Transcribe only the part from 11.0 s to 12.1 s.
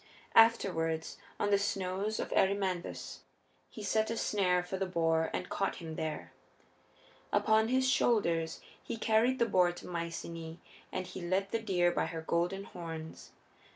he led the deer by